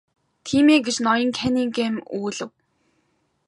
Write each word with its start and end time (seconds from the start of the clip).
Тийм 0.45 0.65
ээ 0.73 0.79
гэж 0.85 0.95
ноён 1.05 1.31
Каннингем 1.37 1.95
өгүүлэв. 2.15 2.51